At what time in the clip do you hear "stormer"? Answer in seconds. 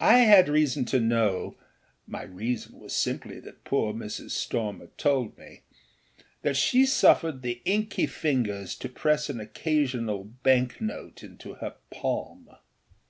4.30-4.86